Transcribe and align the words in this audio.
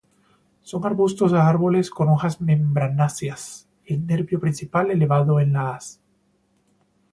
Son 0.63 0.83
arbustos 0.83 1.31
a 1.33 1.47
árboles 1.47 1.91
con 1.91 2.09
hojas 2.09 2.41
membranáceas, 2.41 3.69
el 3.85 4.07
nervio 4.07 4.39
principal 4.39 4.89
elevado 4.89 5.39
en 5.39 5.53
la 5.53 5.75
haz. 5.75 6.01